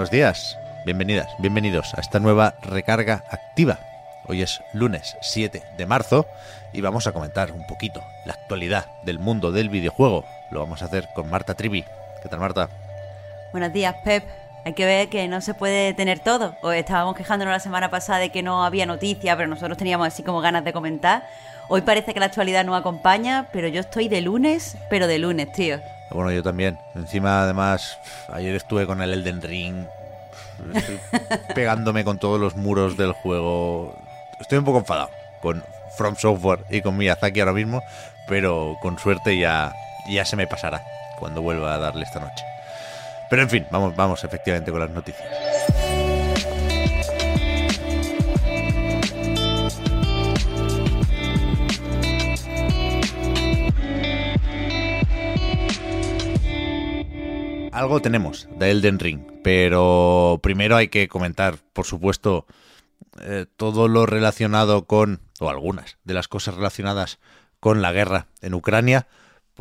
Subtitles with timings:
[0.00, 3.78] Buenos días, bienvenidas, bienvenidos a esta nueva recarga activa.
[4.26, 6.26] Hoy es lunes 7 de marzo
[6.72, 10.24] y vamos a comentar un poquito la actualidad del mundo del videojuego.
[10.50, 11.84] Lo vamos a hacer con Marta Trivi.
[12.22, 12.70] ¿Qué tal, Marta?
[13.52, 14.24] Buenos días, Pep.
[14.64, 16.56] Hay que ver que no se puede tener todo.
[16.62, 20.22] O estábamos quejándonos la semana pasada de que no había noticia, pero nosotros teníamos así
[20.22, 21.28] como ganas de comentar.
[21.68, 25.52] Hoy parece que la actualidad no acompaña, pero yo estoy de lunes, pero de lunes,
[25.52, 25.78] tío.
[26.10, 26.78] Bueno, yo también.
[26.94, 29.86] Encima, además, ayer estuve con el Elden Ring,
[30.74, 31.00] estoy
[31.54, 33.96] pegándome con todos los muros del juego.
[34.40, 35.62] Estoy un poco enfadado con
[35.96, 37.82] From Software y con Miyazaki ahora mismo,
[38.26, 39.72] pero con suerte ya,
[40.08, 40.82] ya se me pasará
[41.18, 42.44] cuando vuelva a darle esta noche.
[43.28, 45.49] Pero en fin, vamos, vamos efectivamente con las noticias.
[57.80, 62.44] Algo tenemos de Elden Ring, pero primero hay que comentar, por supuesto,
[63.22, 67.20] eh, todo lo relacionado con, o algunas de las cosas relacionadas
[67.58, 69.06] con la guerra en Ucrania,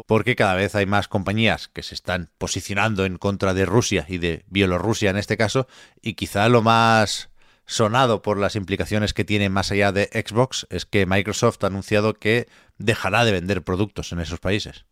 [0.06, 4.17] porque cada vez hay más compañías que se están posicionando en contra de Rusia y
[4.17, 5.70] de Bielorrusia en este caso,
[6.02, 7.30] y quizá lo más
[7.66, 12.16] sonado por las implicaciones que tiene más allá de Xbox es que Microsoft ha anunciado
[12.16, 14.83] que dejará de vender productos en esos países.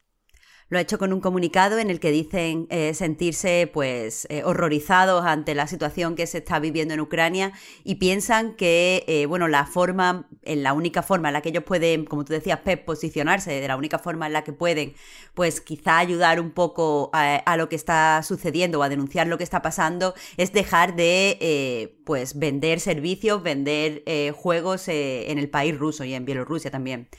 [0.69, 5.25] Lo ha hecho con un comunicado en el que dicen eh, sentirse pues eh, horrorizados
[5.25, 7.53] ante la situación que se está viviendo en Ucrania
[7.85, 11.63] y piensan que eh, bueno la forma en la única forma en la que ellos
[11.63, 14.93] pueden como tú decías Pep posicionarse de la única forma en la que pueden
[15.35, 19.37] pues quizá ayudar un poco a, a lo que está sucediendo o a denunciar lo
[19.37, 24.03] que está pasando es dejar de pues vender servicios vender
[24.33, 27.09] juegos en el país ruso y en Bielorrusia también.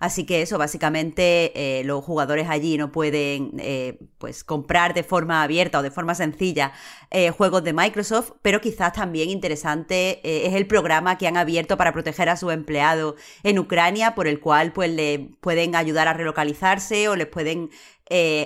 [0.00, 5.78] Así que eso básicamente los jugadores allí no pueden eh, pues comprar de forma abierta
[5.78, 6.72] o de forma sencilla
[7.10, 11.76] eh, juegos de Microsoft, pero quizás también interesante eh, es el programa que han abierto
[11.76, 16.12] para proteger a sus empleados en Ucrania, por el cual pues le pueden ayudar a
[16.12, 17.70] relocalizarse o les pueden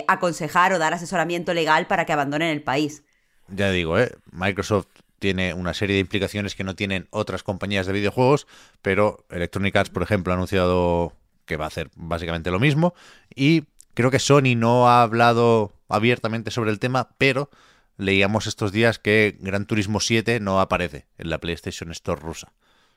[0.07, 3.03] aconsejar o dar asesoramiento legal para que abandonen el país.
[3.47, 3.95] Ya digo,
[4.31, 4.87] Microsoft
[5.19, 8.45] tiene una serie de implicaciones que no tienen otras compañías de videojuegos,
[8.81, 11.13] pero Electronic Arts, por ejemplo, ha anunciado
[11.45, 12.93] que va a hacer básicamente lo mismo
[13.35, 13.63] y
[13.93, 17.49] Creo que Sony no ha hablado abiertamente sobre el tema, pero
[17.97, 22.53] leíamos estos días que Gran Turismo 7 no aparece en la PlayStation Store rusa.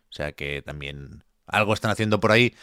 [0.08, 2.54] O sea que también algo están haciendo por ahí.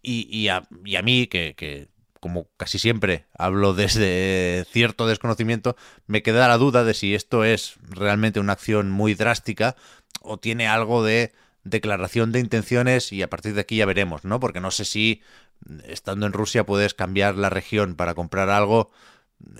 [0.00, 1.88] Y, a, mí, que,
[2.18, 5.76] como casi siempre hablo desde cierto desconocimiento,
[6.06, 9.76] me queda la duda de si esto es realmente una acción muy drástica
[10.20, 11.32] o tiene algo de
[11.64, 14.40] declaración de intenciones y a partir de aquí ya veremos, ¿no?
[14.40, 15.22] Porque no sé si
[15.84, 18.90] estando en Rusia puedes cambiar la región para comprar algo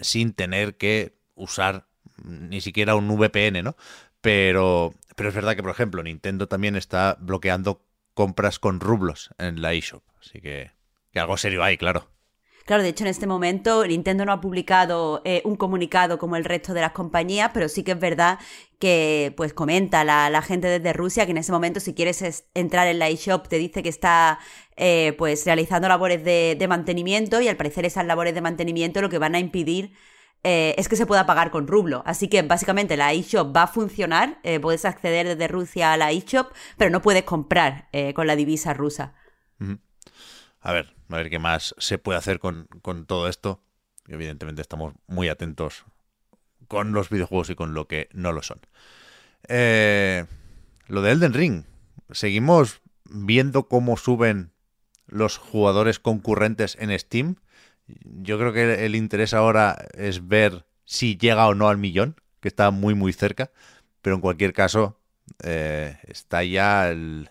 [0.00, 1.86] sin tener que usar
[2.24, 3.76] ni siquiera un VPN, ¿no?
[4.20, 9.62] Pero, pero es verdad que, por ejemplo, Nintendo también está bloqueando compras con rublos en
[9.62, 10.02] la eShop.
[10.20, 10.70] Así que,
[11.12, 12.08] que algo serio hay, claro.
[12.65, 16.45] Claro, de hecho en este momento Nintendo no ha publicado eh, un comunicado como el
[16.45, 18.39] resto de las compañías, pero sí que es verdad
[18.78, 22.87] que pues comenta la, la gente desde Rusia que en ese momento si quieres entrar
[22.87, 24.39] en la eShop te dice que está
[24.77, 29.19] eh, pues realizando labores de, mantenimiento y al parecer esas labores de mantenimiento lo que
[29.19, 29.93] van a impedir
[30.44, 32.03] eh, es que se pueda pagar con rublo.
[32.06, 36.53] Así que básicamente la eShop va a funcionar, puedes acceder desde Rusia a la eShop,
[36.77, 39.15] pero no puedes comprar con la divisa rusa.
[40.62, 42.69] A ver, a ver qué más se puede hacer con,
[43.06, 43.61] todo esto.
[44.06, 45.85] Evidentemente estamos muy atentos
[46.69, 48.61] con los videojuegos y con lo que no lo son.
[49.49, 50.25] Eh,
[50.87, 51.64] lo de Elden Ring.
[52.12, 54.53] Seguimos viendo cómo suben
[55.06, 57.37] los jugadores concurrentes en Steam.
[57.87, 62.49] Yo creo que el interés ahora es ver si llega o no al millón, que
[62.49, 63.50] está muy muy cerca.
[64.00, 65.00] Pero en cualquier caso,
[65.43, 67.31] eh, está ya el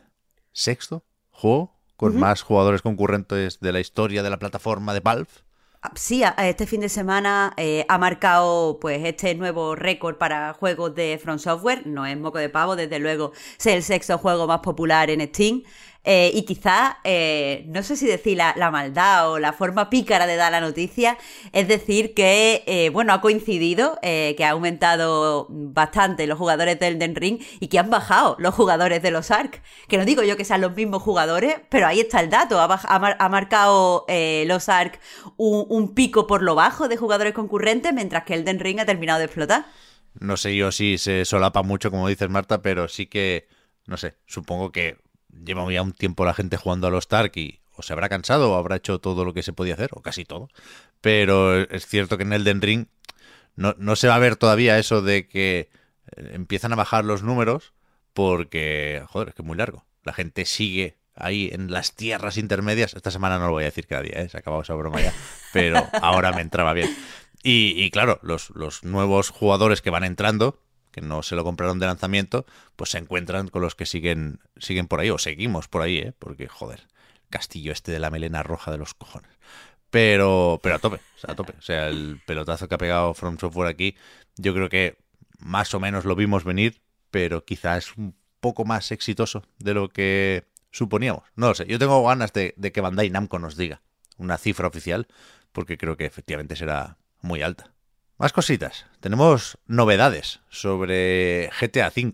[0.51, 5.29] sexto juego con más jugadores concurrentes de la historia de la plataforma de Valve.
[5.83, 10.95] Ah, sí, este fin de semana eh, ha marcado pues este nuevo récord para juegos
[10.95, 11.85] de From Software.
[11.85, 15.61] No es moco de pavo, desde luego es el sexto juego más popular en Steam.
[16.03, 20.35] Eh, y quizá, eh, no sé si decir la, maldad o la forma pícara de
[20.35, 21.15] dar la noticia,
[21.51, 27.15] es decir que, eh, bueno, ha coincidido que ha aumentado bastante los jugadores del Elden
[27.15, 29.61] Ring y que han bajado los jugadores de los Ark.
[29.87, 32.59] Que no digo yo que sean los mismos jugadores, pero ahí está el dato.
[32.59, 34.05] Ha, marcado
[34.45, 34.99] los Ark
[35.37, 39.25] un, pico por lo bajo de jugadores concurrentes, mientras que Elden Ring ha terminado de
[39.25, 39.65] explotar.
[40.19, 43.47] No sé yo si se solapa mucho, como dices Marta, pero sí que,
[43.85, 44.97] no sé, supongo que
[45.43, 48.51] lleva ya un tiempo la gente jugando a los Stark y o se habrá cansado
[48.51, 50.49] o habrá hecho todo lo que se podía hacer, o casi todo.
[50.99, 52.87] Pero es cierto que en Elden Ring
[53.55, 55.69] no, no se va a ver todavía eso de que
[56.15, 57.73] eh, empiezan a bajar los números
[58.13, 59.85] porque, joder, es que es muy largo.
[60.03, 62.93] La gente sigue ahí en las tierras intermedias.
[62.93, 64.29] Esta semana no lo voy a decir cada día, ¿eh?
[64.29, 65.13] se ha acabado esa broma ya,
[65.53, 66.95] pero ahora me entraba bien.
[67.43, 70.59] Y, y claro, los, los nuevos jugadores que van entrando,
[70.91, 72.45] que no se lo compraron de lanzamiento,
[72.75, 76.13] pues se encuentran con los que siguen, siguen por ahí, o seguimos por ahí, ¿eh?
[76.17, 76.87] Porque, joder,
[77.29, 79.31] castillo este de la melena roja de los cojones.
[79.89, 81.53] Pero, pero a tope, a tope.
[81.57, 83.95] O sea, el pelotazo que ha pegado From Software aquí,
[84.37, 84.97] yo creo que
[85.39, 89.89] más o menos lo vimos venir, pero quizá es un poco más exitoso de lo
[89.89, 91.23] que suponíamos.
[91.35, 93.81] No lo sé, yo tengo ganas de que Bandai Namco nos diga
[94.17, 95.07] una cifra oficial,
[95.51, 97.73] porque creo que efectivamente será muy alta.
[98.21, 98.85] Más cositas.
[98.99, 102.13] Tenemos novedades sobre GTA V.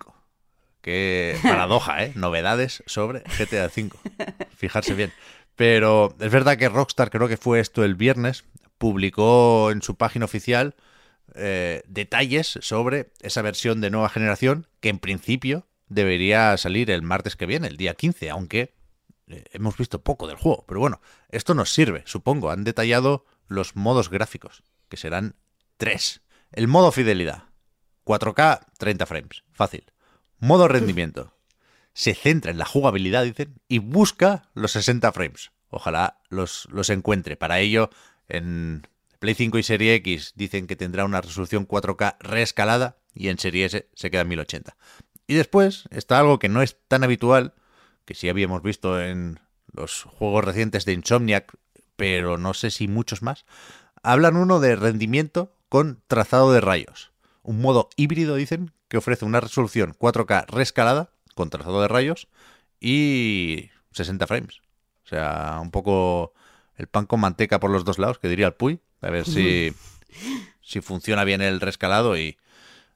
[0.82, 2.14] Qué paradoja, ¿eh?
[2.16, 3.90] Novedades sobre GTA V.
[4.56, 5.12] Fijarse bien.
[5.58, 8.46] Pero es verdad que Rockstar, creo que fue esto el viernes,
[8.78, 10.76] publicó en su página oficial
[11.36, 17.36] eh, detalles sobre esa versión de nueva generación que en principio debería salir el martes
[17.36, 18.74] que viene, el día 15, aunque
[19.28, 20.64] eh, hemos visto poco del juego.
[20.70, 22.50] Pero bueno, esto nos sirve, supongo.
[22.50, 25.36] Han detallado los modos gráficos, que serán
[25.78, 26.22] 3.
[26.52, 27.44] El modo fidelidad.
[28.06, 29.44] 4K, 30 frames.
[29.52, 29.86] Fácil.
[30.40, 31.34] Modo rendimiento.
[31.94, 35.52] Se centra en la jugabilidad, dicen, y busca los 60 frames.
[35.70, 37.38] Ojalá los, los encuentre.
[37.38, 37.90] Para ello,
[38.30, 38.88] en
[39.20, 43.66] Play 5 y Serie X dicen que tendrá una resolución 4K reescalada y en Serie
[43.66, 44.78] S se queda en 1080.
[45.26, 47.54] Y después está algo que no es tan habitual,
[48.06, 49.40] que sí habíamos visto en
[49.74, 51.58] los juegos recientes de Insomniac,
[51.96, 53.46] pero no sé si muchos más.
[54.04, 57.12] Hablan uno de rendimiento con trazado de rayos.
[57.44, 62.28] Un modo híbrido, dicen, que ofrece una resolución 4K rescalada con trazado de rayos
[62.80, 64.62] y 60 frames.
[65.06, 66.34] O sea, un poco
[66.76, 68.80] el pan con manteca por los dos lados, que diría el Puy.
[69.02, 69.74] A ver si,
[70.62, 72.38] si funciona bien el rescalado y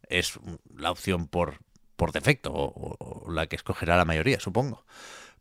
[0.10, 0.40] es
[0.76, 1.60] la opción por,
[1.96, 4.86] por defecto o, o, la que escogerá la mayoría, supongo.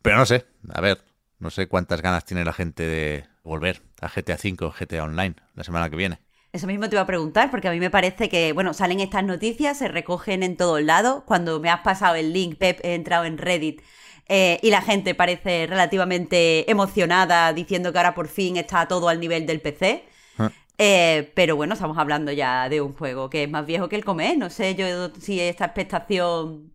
[0.01, 1.03] Pero no sé, a ver,
[1.39, 5.63] no sé cuántas ganas tiene la gente de volver a GTA V, GTA Online la
[5.63, 6.19] semana que viene.
[6.53, 9.23] Eso mismo te iba a preguntar, porque a mí me parece que, bueno, salen estas
[9.23, 11.23] noticias, se recogen en todos lados.
[11.25, 13.81] Cuando me has pasado el link, Pep, he entrado en Reddit
[14.27, 19.19] eh, y la gente parece relativamente emocionada diciendo que ahora por fin está todo al
[19.19, 20.03] nivel del PC.
[20.37, 20.51] Ah.
[20.77, 24.03] Eh, pero bueno, estamos hablando ya de un juego que es más viejo que el
[24.03, 24.37] comer.
[24.37, 26.73] No sé yo si esta expectación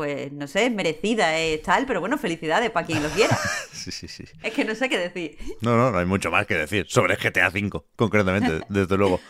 [0.00, 3.38] pues no sé, merecida es tal, pero bueno, felicidades para quien lo quiera.
[3.70, 4.24] sí, sí, sí.
[4.42, 5.36] Es que no sé qué decir.
[5.60, 9.20] No, no, no hay mucho más que decir sobre GTA V, concretamente, desde luego.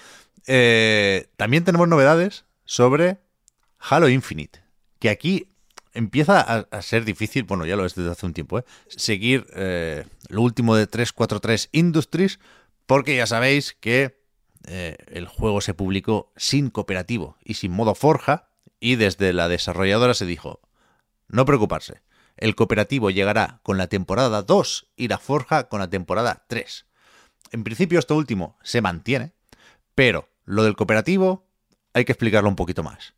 [0.47, 3.19] Eh, también tenemos novedades sobre
[3.81, 4.61] Halo Infinite,
[5.01, 5.49] que aquí
[5.93, 8.65] empieza a, ser difícil, bueno, ya lo es desde hace un tiempo, ¿eh?
[8.87, 12.39] seguir eh, lo último de 343 Industries,
[12.87, 14.21] porque ya sabéis que
[14.69, 18.50] el juego se publicó sin cooperativo y sin modo forja,
[18.81, 20.61] y desde la desarrolladora se dijo,
[21.29, 22.03] no preocuparse,
[22.37, 26.87] el cooperativo llegará con la temporada 2 y la forja con la temporada 3.
[27.53, 29.35] En principio esto último se mantiene,
[29.95, 31.47] pero lo del cooperativo
[31.93, 33.15] hay que explicarlo un poquito más.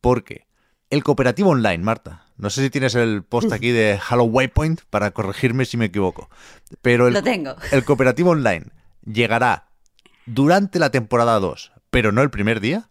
[0.00, 0.46] Porque
[0.90, 5.12] el cooperativo online, Marta, no sé si tienes el post aquí de Halo Waypoint para
[5.12, 6.28] corregirme si me equivoco,
[6.82, 7.54] pero el, lo tengo.
[7.70, 8.66] el cooperativo online
[9.04, 9.68] llegará
[10.26, 12.90] durante la temporada 2, pero no el primer día,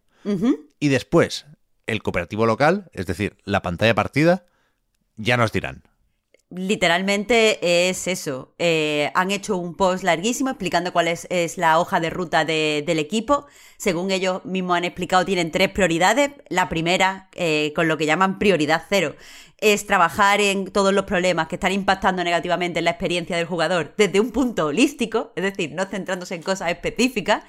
[0.80, 1.46] y después
[1.88, 4.46] el cooperativo local, es decir, la pantalla partida,
[5.16, 5.84] ya nos dirán.
[6.56, 8.54] Literalmente es eso.
[8.60, 13.48] Eh, han hecho un post larguísimo explicando cuál es, la hoja de ruta del equipo.
[13.78, 16.32] Según ellos mismos han explicado, tienen tres prioridades.
[16.50, 19.16] La primera, eh, con lo que llaman prioridad cero,
[19.58, 23.96] es trabajar en todos los problemas que están impactando negativamente en la experiencia del jugador
[23.98, 27.44] desde un punto holístico, es decir, no centrándose en cosas específicas,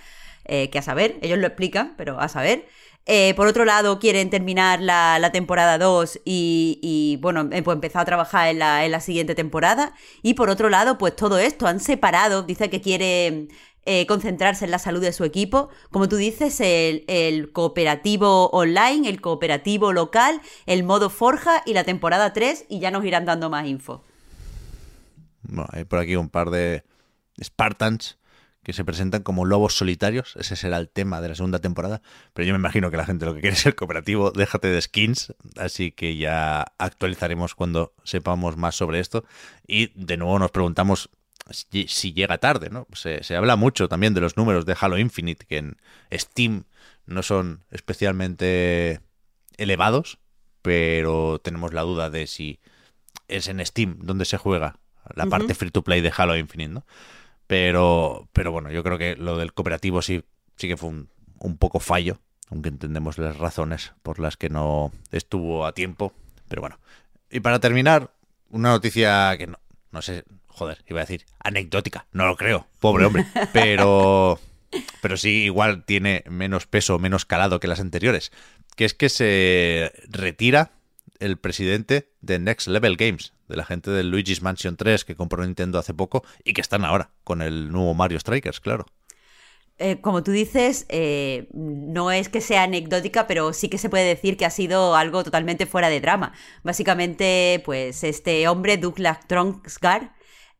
[0.45, 2.69] eh, que a saber, ellos lo explican, pero a saber.
[3.07, 8.05] Eh, por otro lado, quieren terminar la, temporada 2 y, bueno, eh, pues empezar a
[8.07, 9.93] trabajar en la, siguiente temporada.
[10.23, 13.49] Y por otro lado, pues todo esto han separado, dice que quiere
[13.85, 15.69] eh, concentrarse en la salud de su equipo.
[15.91, 21.85] Como tú dices, el, el, cooperativo online, el cooperativo local, el modo forja y la
[21.85, 24.03] temporada 3 y ya nos irán dando más info.
[25.43, 26.85] Bueno, hay por aquí un par de
[27.43, 28.17] Spartans
[28.65, 30.35] que se presentan como lobos solitarios.
[30.37, 32.03] Ese será el tema de la segunda temporada.
[32.33, 34.33] Pero yo me imagino que la gente lo que quiere es el cooperativo.
[34.33, 35.33] Déjate de skins.
[35.57, 39.25] Así que ya actualizaremos cuando sepamos más sobre esto.
[39.67, 41.11] Y de nuevo nos preguntamos
[41.51, 42.87] si, llega tarde, ¿no?
[42.95, 45.77] Se, se, habla mucho también de los números de Halo Infinite, que en
[46.13, 46.65] Steam
[47.07, 49.01] no son especialmente
[49.59, 50.19] elevados,
[50.63, 52.61] pero tenemos la duda de si
[53.29, 54.79] es en Steam donde se juega
[55.15, 56.87] la parte free to play de Halo Infinite, ¿no?
[57.47, 60.25] Pero, pero bueno, yo creo que lo del cooperativo sí,
[60.57, 61.09] sí que fue un,
[61.39, 62.19] un poco fallo,
[62.51, 66.13] aunque entendemos las razones por las que no estuvo a tiempo.
[66.49, 66.79] Pero bueno.
[67.31, 68.11] Y para terminar,
[68.51, 69.59] una noticia que no,
[69.91, 74.39] no sé, joder, iba a decir anecdótica, no lo creo, pobre hombre, pero,
[75.03, 78.33] pero sí igual tiene menos peso, menos calado que las anteriores,
[78.77, 80.71] que es que se retira
[81.21, 85.45] el presidente de Next Level Games, de la gente del Luigi's Mansion 3 que compró
[85.45, 88.87] Nintendo hace poco y que están ahora con el nuevo Mario Strikers, claro.
[89.79, 94.05] Eh, como tú dices, eh, no es que sea anecdótica, pero sí que se puede
[94.05, 96.33] decir que ha sido algo totalmente fuera de drama.
[96.63, 100.15] Básicamente, pues este hombre, Douglas Tronsgar,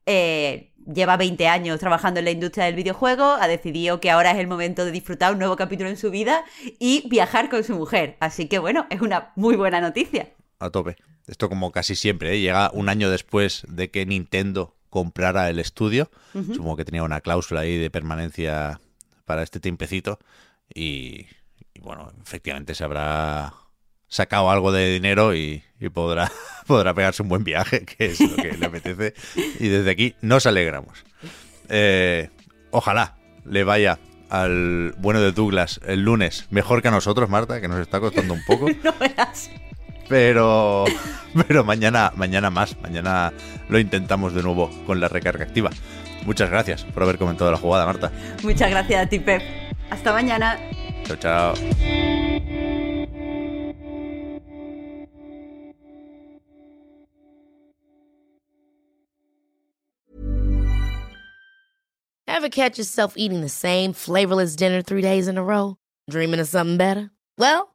[0.05, 4.37] eh, lleva 20 años trabajando en la industria del videojuego, ha decidido que ahora es
[4.37, 6.43] el momento de disfrutar un nuevo capítulo en su vida
[6.77, 8.17] y viajar con su mujer.
[8.19, 10.29] Así que bueno, es una muy buena noticia.
[10.59, 10.95] A tope.
[11.27, 12.39] Esto como casi siempre, ¿eh?
[12.39, 16.09] llega un año después de que Nintendo comprara el estudio.
[16.33, 18.79] Supongo que tenía una cláusula ahí de permanencia
[19.25, 20.19] para este tiempecito.
[20.73, 21.25] Y,
[21.81, 23.53] bueno, efectivamente se habrá
[24.07, 26.31] sacado algo de dinero y, podrá,
[26.67, 29.13] podrá pegarse un buen viaje, que es lo que le apetece.
[29.59, 31.03] Y desde aquí nos alegramos.
[31.67, 32.29] Eh,
[32.71, 37.67] ojalá le vaya al bueno de Douglas el lunes mejor que a nosotros, Marta, que
[37.67, 38.67] nos está costando un poco.
[38.83, 39.49] no verás.
[40.07, 40.85] Pero,
[41.47, 42.79] pero mañana, mañana más.
[42.81, 43.33] Mañana
[43.69, 45.69] lo intentamos de nuevo con la recarga activa.
[46.25, 48.11] Muchas gracias por haber comentado la jugada, Marta.
[48.43, 49.41] Muchas gracias a ti, Pep.
[49.89, 50.57] Hasta mañana.
[51.05, 51.53] Chao, chao.
[62.27, 65.77] Ever catch yourself eating the same flavorless dinner three days in a row?
[66.09, 67.11] Dreaming of something better?
[67.37, 67.74] Well,